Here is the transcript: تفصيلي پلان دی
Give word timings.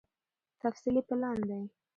تفصيلي 0.61 1.01
پلان 1.09 1.37
دی 1.47 1.61